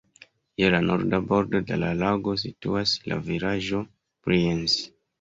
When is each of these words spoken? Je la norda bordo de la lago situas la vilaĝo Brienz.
Je 0.61 0.71
la 0.75 0.79
norda 0.85 1.19
bordo 1.33 1.61
de 1.73 1.79
la 1.83 1.91
lago 2.01 2.35
situas 2.47 2.97
la 3.13 3.23
vilaĝo 3.31 3.87
Brienz. 4.27 4.85